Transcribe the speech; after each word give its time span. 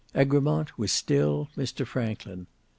Egremont 0.15 0.79
was 0.79 0.91
still 0.91 1.47
Mr 1.55 1.85
Franklin. 1.85 2.47